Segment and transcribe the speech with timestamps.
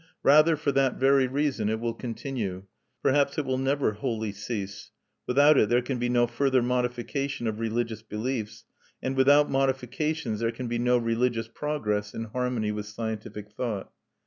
[0.23, 2.63] Rather, for that very reason, it will continue.
[3.03, 4.89] Perhaps it will never wholly cease.
[5.27, 8.65] Without it there can be no further modification of religious beliefs,
[9.03, 13.91] and without modifications there can be no religious progress in harmony with scientific thought.